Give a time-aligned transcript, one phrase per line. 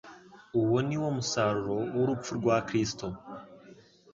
[0.59, 3.05] Uwo ni wo musaruro w'urupfu rwa Kristo.